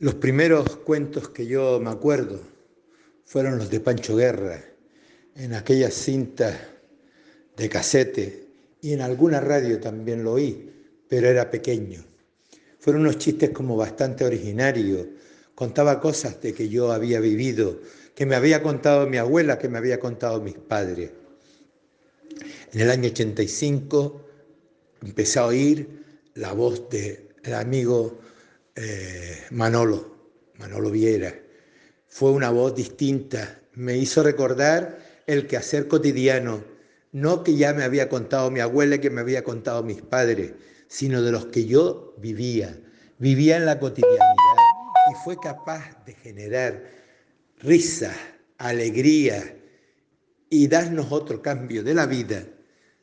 Los 0.00 0.14
primeros 0.14 0.76
cuentos 0.76 1.30
que 1.30 1.44
yo 1.44 1.80
me 1.80 1.90
acuerdo 1.90 2.38
fueron 3.24 3.58
los 3.58 3.68
de 3.68 3.80
Pancho 3.80 4.14
Guerra, 4.14 4.64
en 5.34 5.54
aquellas 5.54 5.92
cintas 5.92 6.56
de 7.56 7.68
casete 7.68 8.46
y 8.80 8.92
en 8.92 9.00
alguna 9.00 9.40
radio 9.40 9.80
también 9.80 10.22
lo 10.22 10.34
oí, 10.34 10.70
pero 11.08 11.26
era 11.26 11.50
pequeño. 11.50 12.04
Fueron 12.78 13.02
unos 13.02 13.18
chistes 13.18 13.50
como 13.50 13.76
bastante 13.76 14.24
originarios, 14.24 15.04
contaba 15.56 16.00
cosas 16.00 16.40
de 16.40 16.54
que 16.54 16.68
yo 16.68 16.92
había 16.92 17.18
vivido, 17.18 17.80
que 18.14 18.24
me 18.24 18.36
había 18.36 18.62
contado 18.62 19.08
mi 19.08 19.16
abuela, 19.16 19.58
que 19.58 19.68
me 19.68 19.78
había 19.78 19.98
contado 19.98 20.40
mis 20.40 20.54
padres. 20.54 21.10
En 22.72 22.80
el 22.80 22.90
año 22.90 23.08
85 23.08 24.24
empecé 25.02 25.40
a 25.40 25.46
oír 25.46 25.88
la 26.34 26.52
voz 26.52 26.88
del 26.88 27.54
amigo 27.54 28.20
eh, 28.80 29.36
Manolo, 29.50 30.52
Manolo 30.58 30.90
Viera. 30.90 31.34
Fue 32.06 32.30
una 32.30 32.50
voz 32.50 32.76
distinta, 32.76 33.60
me 33.74 33.96
hizo 33.96 34.22
recordar 34.22 34.98
el 35.26 35.48
quehacer 35.48 35.88
cotidiano, 35.88 36.62
no 37.10 37.42
que 37.42 37.56
ya 37.56 37.74
me 37.74 37.82
había 37.82 38.08
contado 38.08 38.52
mi 38.52 38.60
abuela 38.60 38.94
y 38.94 38.98
que 39.00 39.10
me 39.10 39.20
había 39.20 39.42
contado 39.42 39.82
mis 39.82 40.00
padres, 40.00 40.52
sino 40.86 41.22
de 41.22 41.32
los 41.32 41.46
que 41.46 41.66
yo 41.66 42.14
vivía, 42.18 42.78
vivía 43.18 43.56
en 43.56 43.66
la 43.66 43.80
cotidianidad 43.80 44.28
y 45.10 45.14
fue 45.24 45.38
capaz 45.40 46.04
de 46.06 46.14
generar 46.14 46.84
risa, 47.58 48.14
alegría 48.58 49.56
y 50.50 50.68
darnos 50.68 51.10
otro 51.10 51.42
cambio 51.42 51.82
de 51.82 51.94
la 51.94 52.06
vida 52.06 52.44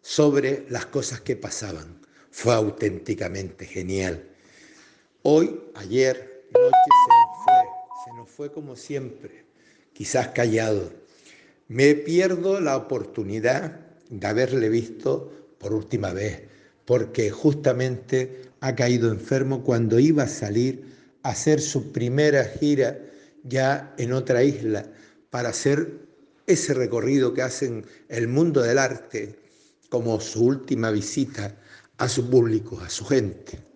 sobre 0.00 0.66
las 0.68 0.86
cosas 0.86 1.20
que 1.20 1.34
pasaban. 1.34 2.00
Fue 2.30 2.54
auténticamente 2.54 3.66
genial. 3.66 4.33
Hoy, 5.26 5.58
ayer, 5.76 6.44
noche 6.52 6.90
se 7.06 7.08
nos 7.08 7.44
fue, 7.44 7.54
se 8.04 8.14
nos 8.14 8.28
fue 8.28 8.52
como 8.52 8.76
siempre, 8.76 9.46
quizás 9.94 10.28
callado. 10.28 10.92
Me 11.66 11.94
pierdo 11.94 12.60
la 12.60 12.76
oportunidad 12.76 13.80
de 14.10 14.26
haberle 14.26 14.68
visto 14.68 15.32
por 15.56 15.72
última 15.72 16.12
vez, 16.12 16.42
porque 16.84 17.30
justamente 17.30 18.50
ha 18.60 18.74
caído 18.74 19.10
enfermo 19.10 19.64
cuando 19.64 19.98
iba 19.98 20.24
a 20.24 20.28
salir 20.28 20.84
a 21.22 21.30
hacer 21.30 21.62
su 21.62 21.90
primera 21.90 22.44
gira 22.44 23.00
ya 23.44 23.94
en 23.96 24.12
otra 24.12 24.42
isla 24.42 24.92
para 25.30 25.48
hacer 25.48 26.00
ese 26.46 26.74
recorrido 26.74 27.32
que 27.32 27.40
hacen 27.40 27.86
el 28.10 28.28
mundo 28.28 28.60
del 28.60 28.76
arte 28.76 29.38
como 29.88 30.20
su 30.20 30.44
última 30.44 30.90
visita 30.90 31.56
a 31.96 32.10
su 32.10 32.28
público, 32.28 32.78
a 32.78 32.90
su 32.90 33.06
gente. 33.06 33.73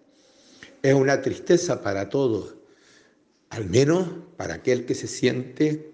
Es 0.82 0.94
una 0.94 1.20
tristeza 1.22 1.82
para 1.82 2.08
todos, 2.08 2.56
al 3.50 3.66
menos 3.66 4.08
para 4.36 4.54
aquel 4.54 4.86
que 4.86 4.94
se 4.94 5.08
siente 5.08 5.92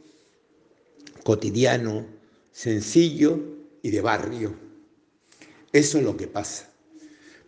cotidiano, 1.22 2.06
sencillo 2.52 3.40
y 3.82 3.90
de 3.90 4.00
barrio. 4.00 4.54
Eso 5.72 5.98
es 5.98 6.04
lo 6.04 6.16
que 6.16 6.28
pasa. 6.28 6.70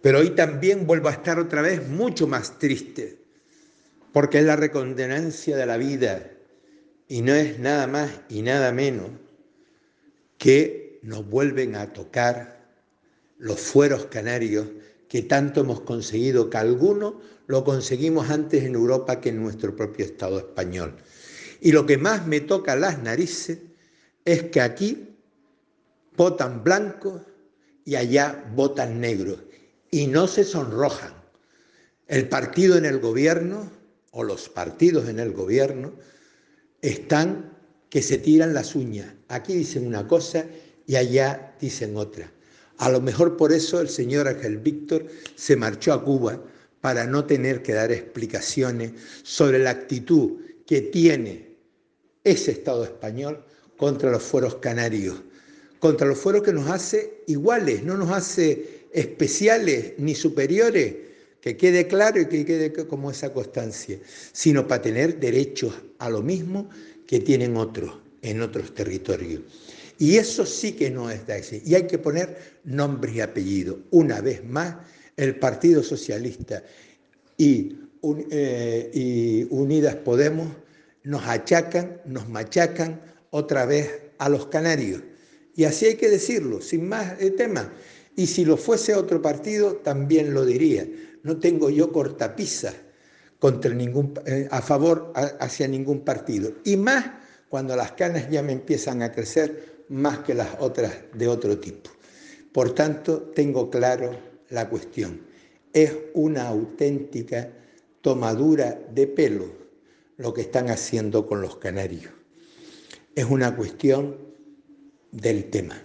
Pero 0.03 0.21
hoy 0.21 0.31
también 0.31 0.87
vuelvo 0.87 1.09
a 1.09 1.13
estar 1.13 1.39
otra 1.39 1.63
vez 1.63 1.87
mucho 1.89 2.27
más 2.27 2.59
triste, 2.59 3.19
porque 4.13 4.39
es 4.39 4.45
la 4.45 4.57
recondenancia 4.57 5.57
de 5.57 5.67
la 5.67 5.77
vida 5.77 6.31
y 7.09 7.23
no 7.23 7.35
es 7.35 7.59
nada 7.59 7.87
más 7.87 8.11
y 8.29 8.43
nada 8.43 8.73
menos 8.73 9.11
que 10.39 10.99
nos 11.03 11.29
vuelven 11.29 11.77
a 11.77 11.93
tocar 11.93 12.67
los 13.39 13.61
fueros 13.61 14.07
canarios 14.07 14.67
que 15.09 15.23
tanto 15.23 15.61
hemos 15.61 15.81
conseguido, 15.81 16.51
que 16.51 16.59
algunos 16.59 17.15
lo 17.47 17.65
conseguimos 17.65 18.31
antes 18.31 18.65
en 18.65 18.75
Europa 18.75 19.21
que 19.21 19.29
en 19.31 19.43
nuestro 19.43 19.77
propio 19.77 20.05
Estado 20.05 20.39
español. 20.39 20.97
Y 21.61 21.73
lo 21.73 21.87
que 21.87 21.99
más 21.99 22.27
me 22.27 22.41
toca 22.41 22.77
las 22.77 23.03
narices 23.03 23.59
es 24.25 24.45
que 24.45 24.61
aquí 24.61 25.17
votan 26.17 26.65
blancos 26.65 27.23
y 27.85 27.95
allá 27.95 28.45
votan 28.55 29.01
negros 29.01 29.39
y 29.91 30.09
no 30.09 30.27
se 30.27 30.45
sonrojan. 30.45 31.15
El 32.09 32.29
partido 32.29 32.77
en 32.77 32.85
el 32.85 32.99
gobierno 32.99 33.71
o 34.11 34.25
los 34.25 34.49
partidos 34.49 35.09
en 35.09 35.19
el 35.21 35.33
gobierno 35.33 35.93
están 36.83 37.57
que 37.91 38.03
se 38.03 38.19
tiran 38.19 38.55
las 38.55 38.75
uñas. 38.75 39.15
Aquí 39.29 39.55
dicen 39.55 39.87
una 39.87 40.07
cosa 40.07 40.47
y 40.87 40.97
allá 40.97 41.55
dicen 41.61 41.97
otra. 41.97 42.31
A 42.79 42.91
lo 42.91 43.01
mejor 43.01 43.37
por 43.37 43.53
eso 43.53 43.81
el 43.81 43.89
señor 43.89 44.29
Ángel 44.29 44.59
Víctor 44.59 45.07
se 45.35 45.57
marchó 45.57 45.93
a 45.93 46.05
Cuba 46.05 46.43
para 46.81 47.07
no 47.07 47.25
tener 47.25 47.63
que 47.63 47.73
dar 47.73 47.91
explicaciones 47.91 48.93
sobre 49.23 49.59
la 49.59 49.71
actitud 49.71 50.41
que 50.67 50.83
tiene 50.83 51.57
ese 52.25 52.51
Estado 52.51 52.85
español 52.85 53.45
contra 53.77 54.11
los 54.11 54.23
fueros 54.23 54.57
canarios, 54.57 55.23
contra 55.79 56.07
los 56.07 56.19
fueros 56.19 56.43
que 56.43 56.53
nos 56.53 56.69
hace 56.69 57.23
iguales, 57.27 57.83
no 57.83 57.97
nos 57.97 58.11
hace 58.11 58.87
especiales 58.93 59.95
ni 59.99 60.15
superiores, 60.15 60.95
que 61.41 61.57
quede 61.57 61.87
claro 61.87 62.21
y 62.21 62.27
que 62.27 62.45
quede 62.45 62.73
como 62.73 63.11
esa 63.11 63.33
constancia, 63.33 63.99
sino 64.33 64.67
para 64.67 64.83
tener 64.83 65.21
derechos 65.21 65.75
a 65.99 66.11
lo 66.11 66.23
mismo 66.23 66.69
que 67.07 67.21
tienen 67.21 67.57
otros 67.57 67.95
en 68.23 68.43
otros 68.43 68.75
territorios. 68.75 69.43
Y 69.99 70.17
eso 70.17 70.45
sí 70.45 70.73
que 70.73 70.91
no 70.91 71.11
es 71.11 71.29
así. 71.29 71.63
Y 71.65 71.75
hay 71.75 71.87
que 71.87 71.99
poner 71.99 72.37
nombres 72.65 73.17
y 73.17 73.21
apellidos. 73.21 73.79
Una 73.91 74.21
vez 74.21 74.45
más, 74.45 74.77
el 75.17 75.39
Partido 75.39 75.83
Socialista 75.83 76.63
y, 77.39 77.79
eh, 78.31 78.91
y 78.93 79.47
Unidas 79.51 79.97
Podemos 79.97 80.49
nos 81.07 81.25
achacan, 81.25 82.01
nos 82.05 82.29
machacan 82.29 83.01
otra 83.31 83.65
vez 83.65 83.89
a 84.19 84.29
los 84.29 84.47
canarios. 84.47 85.03
Y 85.55 85.65
así 85.65 85.87
hay 85.87 85.95
que 85.95 86.11
decirlo, 86.11 86.61
sin 86.61 86.89
más 86.89 87.15
tema. 87.37 87.73
Y 88.17 88.27
si 88.27 88.45
lo 88.45 88.57
fuese 88.57 88.95
otro 88.95 89.23
partido, 89.23 89.77
también 89.77 90.35
lo 90.35 90.45
diría. 90.45 90.87
No 91.23 91.39
tengo 91.39 91.71
yo 91.71 91.93
cortapisas 91.93 92.75
contra 93.39 93.73
ningún, 93.73 94.15
eh, 94.27 94.49
a 94.51 94.61
favor 94.61 95.13
hacia 95.15 95.69
ningún 95.69 96.01
partido. 96.01 96.53
Y 96.65 96.77
más 96.77 97.07
cuando 97.49 97.77
las 97.77 97.93
canas 97.93 98.29
ya 98.29 98.43
me 98.43 98.53
empiezan 98.53 99.03
a 99.03 99.13
crecer 99.13 99.76
más 99.89 100.21
que 100.21 100.35
las 100.35 100.57
otras 100.61 100.93
de 101.15 101.29
otro 101.29 101.59
tipo. 101.59 101.91
Por 102.53 102.75
tanto, 102.75 103.21
tengo 103.35 103.71
claro 103.71 104.17
la 104.51 104.69
cuestión. 104.69 105.21
Es 105.73 105.93
una 106.15 106.49
auténtica 106.49 107.53
tomadura 108.01 108.81
de 108.93 109.07
pelo 109.07 109.47
lo 110.17 110.33
que 110.33 110.43
están 110.43 110.71
haciendo 110.71 111.27
con 111.27 111.41
los 111.41 111.57
canarios. 111.57 112.13
Es 113.15 113.27
una 113.27 113.55
cuestión 113.55 114.17
del 115.13 115.51
tema. 115.51 115.83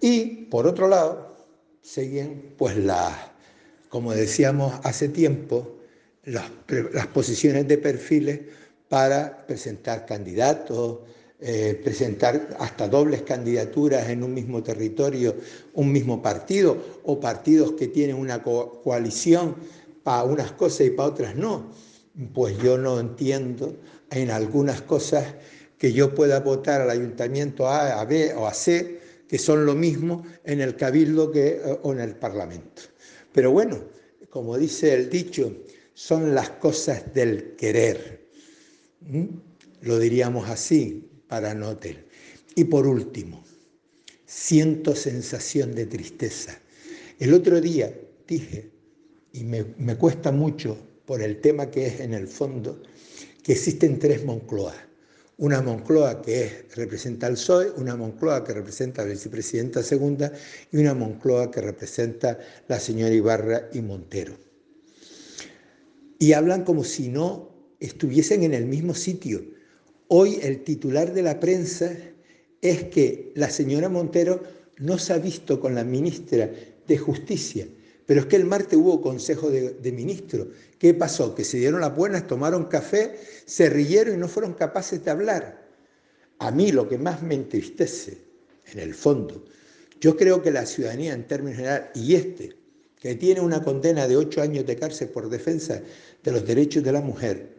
Y 0.00 0.46
por 0.46 0.66
otro 0.66 0.88
lado, 0.88 1.36
siguen 1.80 2.54
pues 2.56 2.76
las, 2.76 3.14
como 3.88 4.12
decíamos 4.12 4.74
hace 4.82 5.08
tiempo, 5.08 5.78
las, 6.24 6.50
las 6.92 7.06
posiciones 7.08 7.66
de 7.68 7.78
perfiles 7.78 8.40
para 8.88 9.46
presentar 9.46 10.06
candidatos, 10.06 11.00
eh, 11.38 11.78
presentar 11.84 12.56
hasta 12.58 12.88
dobles 12.88 13.22
candidaturas 13.22 14.08
en 14.08 14.22
un 14.22 14.32
mismo 14.32 14.62
territorio, 14.62 15.36
un 15.74 15.92
mismo 15.92 16.22
partido, 16.22 16.76
o 17.04 17.20
partidos 17.20 17.72
que 17.72 17.88
tienen 17.88 18.16
una 18.16 18.42
coalición 18.42 19.54
para 20.02 20.24
unas 20.24 20.52
cosas 20.52 20.86
y 20.86 20.90
para 20.90 21.10
otras 21.10 21.36
no. 21.36 21.70
Pues 22.32 22.56
yo 22.58 22.78
no 22.78 22.98
entiendo 22.98 23.76
en 24.10 24.30
algunas 24.30 24.80
cosas 24.80 25.24
que 25.76 25.92
yo 25.92 26.14
pueda 26.14 26.40
votar 26.40 26.80
al 26.80 26.90
ayuntamiento 26.90 27.68
A, 27.68 28.00
a 28.00 28.04
B 28.06 28.32
o 28.34 28.46
a 28.46 28.54
C, 28.54 28.98
que 29.28 29.38
son 29.38 29.66
lo 29.66 29.74
mismo 29.74 30.24
en 30.44 30.60
el 30.60 30.76
cabildo 30.76 31.30
que, 31.30 31.48
eh, 31.48 31.78
o 31.82 31.92
en 31.92 32.00
el 32.00 32.14
parlamento. 32.14 32.82
Pero 33.32 33.50
bueno, 33.50 33.78
como 34.30 34.56
dice 34.56 34.94
el 34.94 35.10
dicho, 35.10 35.52
son 35.92 36.34
las 36.34 36.50
cosas 36.50 37.12
del 37.12 37.56
querer. 37.56 38.26
Lo 39.82 39.98
diríamos 39.98 40.48
así, 40.48 41.05
para 41.28 41.54
Notel. 41.54 42.04
Y 42.54 42.64
por 42.64 42.86
último, 42.86 43.44
siento 44.24 44.94
sensación 44.94 45.74
de 45.74 45.86
tristeza. 45.86 46.58
El 47.18 47.34
otro 47.34 47.60
día 47.60 47.92
dije, 48.26 48.70
y 49.32 49.44
me, 49.44 49.64
me 49.78 49.96
cuesta 49.96 50.32
mucho 50.32 50.78
por 51.04 51.22
el 51.22 51.40
tema 51.40 51.70
que 51.70 51.86
es 51.86 52.00
en 52.00 52.14
el 52.14 52.28
fondo, 52.28 52.82
que 53.42 53.52
existen 53.52 53.98
tres 53.98 54.24
Moncloas. 54.24 54.76
Una 55.38 55.60
Moncloa 55.60 56.22
que 56.22 56.64
representa 56.74 57.26
al 57.26 57.34
PSOE, 57.34 57.70
una 57.76 57.94
Moncloa 57.94 58.42
que 58.42 58.54
representa 58.54 59.02
a 59.02 59.04
la 59.04 59.12
vicepresidenta 59.12 59.82
segunda 59.82 60.32
y 60.72 60.78
una 60.78 60.94
Moncloa 60.94 61.50
que 61.50 61.60
representa 61.60 62.38
la 62.68 62.80
señora 62.80 63.12
Ibarra 63.12 63.68
y 63.72 63.82
Montero. 63.82 64.34
Y 66.18 66.32
hablan 66.32 66.64
como 66.64 66.84
si 66.84 67.08
no 67.08 67.54
estuviesen 67.80 68.44
en 68.44 68.54
el 68.54 68.64
mismo 68.64 68.94
sitio 68.94 69.44
Hoy 70.08 70.38
el 70.40 70.62
titular 70.62 71.12
de 71.12 71.22
la 71.22 71.40
prensa 71.40 71.92
es 72.60 72.84
que 72.84 73.32
la 73.34 73.50
señora 73.50 73.88
Montero 73.88 74.40
no 74.78 74.98
se 74.98 75.12
ha 75.12 75.18
visto 75.18 75.58
con 75.58 75.74
la 75.74 75.82
ministra 75.82 76.48
de 76.86 76.98
Justicia, 76.98 77.66
Pero 78.06 78.20
es 78.20 78.26
que 78.26 78.36
el 78.36 78.44
martes 78.44 78.78
hubo 78.78 79.02
consejo 79.02 79.50
de, 79.50 79.92
ministros. 79.92 80.46
¿Qué 80.78 80.94
pasó? 80.94 81.34
Que 81.34 81.42
se 81.42 81.58
dieron 81.58 81.80
las 81.80 81.96
buenas, 81.96 82.28
tomaron 82.28 82.66
café, 82.66 83.18
se 83.46 83.68
rieron 83.68 84.14
y 84.14 84.18
no 84.18 84.28
fueron 84.28 84.54
capaces 84.54 85.04
de 85.04 85.10
hablar. 85.10 85.66
A 86.38 86.52
mí 86.52 86.70
lo 86.70 86.88
que 86.88 86.98
más 86.98 87.22
me 87.22 87.34
entristece, 87.34 88.18
en 88.72 88.78
el 88.78 88.94
fondo, 88.94 89.44
yo 90.00 90.16
creo 90.16 90.40
que 90.40 90.52
la 90.52 90.66
ciudadanía 90.66 91.14
en 91.14 91.26
términos 91.26 91.56
generales, 91.56 91.88
y 91.96 92.14
este, 92.14 92.52
que 93.00 93.16
tiene 93.16 93.40
una 93.40 93.64
condena 93.64 94.06
de 94.06 94.16
ocho 94.16 94.40
años 94.40 94.66
de 94.66 94.76
cárcel 94.76 95.08
por 95.08 95.28
defensa 95.28 95.82
de 96.22 96.30
los 96.30 96.46
derechos 96.46 96.84
de 96.84 96.92
la 96.92 97.00
mujer, 97.00 97.56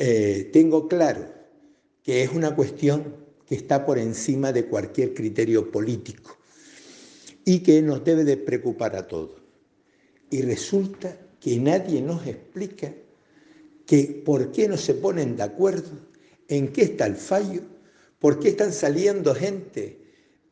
eh, 0.00 0.50
tengo 0.52 0.88
claro 0.88 1.43
que 2.04 2.22
es 2.22 2.30
una 2.32 2.54
cuestión 2.54 3.16
que 3.46 3.56
está 3.56 3.84
por 3.84 3.98
encima 3.98 4.52
de 4.52 4.66
cualquier 4.66 5.14
criterio 5.14 5.72
político 5.72 6.38
y 7.44 7.60
que 7.60 7.82
nos 7.82 8.04
debe 8.04 8.24
de 8.24 8.36
preocupar 8.36 8.94
a 8.94 9.08
todos. 9.08 9.42
Y 10.30 10.42
resulta 10.42 11.18
que 11.40 11.58
nadie 11.58 12.00
nos 12.00 12.26
explica 12.26 12.92
que 13.86 14.22
por 14.24 14.52
qué 14.52 14.68
no 14.68 14.76
se 14.76 14.94
ponen 14.94 15.36
de 15.36 15.42
acuerdo, 15.42 15.90
en 16.48 16.68
qué 16.68 16.82
está 16.82 17.06
el 17.06 17.16
fallo, 17.16 17.62
por 18.18 18.38
qué 18.38 18.48
están 18.50 18.72
saliendo 18.72 19.34
gente 19.34 19.98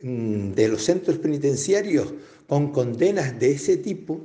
mm, 0.01 0.53
de 0.53 0.69
los 0.69 0.85
centros 0.85 1.19
penitenciarios 1.19 2.13
con 2.47 2.73
condenas 2.73 3.39
de 3.39 3.53
ese 3.53 3.77
tipo 3.77 4.21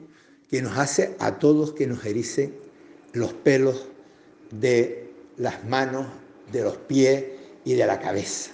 que 0.50 0.62
nos 0.62 0.78
hace 0.78 1.16
a 1.20 1.40
todos 1.40 1.74
que 1.74 1.88
nos 1.88 2.06
ericen 2.06 2.54
los 3.14 3.34
pelos 3.34 3.88
de 4.52 5.10
las 5.38 5.66
manos, 5.66 6.08
de 6.52 6.64
los 6.64 6.78
pies 6.78 7.24
y 7.66 7.74
de 7.74 7.86
la 7.86 8.00
cabeza. 8.00 8.52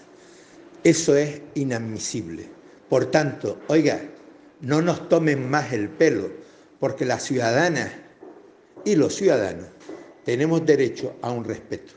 Eso 0.84 1.16
es 1.16 1.42
inadmisible. 1.56 2.48
Por 2.90 3.06
tanto, 3.12 3.60
oiga, 3.68 4.01
no 4.62 4.81
nos 4.81 5.10
tomen 5.10 5.50
más 5.50 5.74
el 5.74 5.90
pelo, 5.90 6.30
porque 6.80 7.06
las 7.06 7.24
ciudadanas 7.24 7.92
y 8.86 8.95
los 8.95 9.16
ciudadanos 9.16 9.68
tenemos 10.25 10.66
derecho 10.66 11.16
a 11.22 11.31
un 11.31 11.44
respeto. 11.44 11.94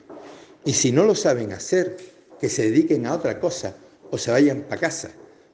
Y 0.65 0.73
si 0.73 0.93
no 0.93 1.05
lo 1.05 1.15
saben 1.15 1.53
hacer, 1.53 1.97
que 2.41 2.49
se 2.49 2.71
dediquen 2.71 3.07
a 3.07 3.15
otra 3.15 3.41
cosa 3.41 3.75
o 4.11 4.19
se 4.19 4.31
vayan 4.31 4.63
para 4.63 4.81
casa, 4.81 5.11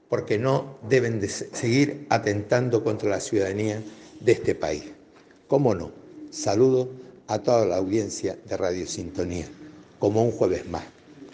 porque 0.08 0.38
no 0.38 0.78
deben 0.88 1.20
de 1.20 1.28
seguir 1.28 2.06
atentando 2.10 2.82
contra 2.82 3.08
la 3.08 3.20
ciudadanía 3.20 3.82
de 4.20 4.32
este 4.32 4.54
país. 4.54 4.84
¿Cómo 5.48 5.74
no? 5.74 5.92
Saludo 6.30 6.90
a 7.28 7.38
toda 7.38 7.66
la 7.66 7.76
audiencia 7.76 8.36
de 8.46 8.56
Radio 8.56 8.86
Sintonía, 8.86 9.46
como 10.02 10.24
un 10.24 10.32
jueves 10.32 10.68
más. 10.68 10.82